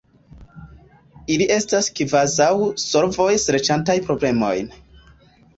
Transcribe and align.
Ili 1.35 1.47
estas 1.57 1.89
kvazaŭ 1.99 2.49
solvoj 2.85 3.31
serĉantaj 3.47 4.01
problemojn. 4.09 4.73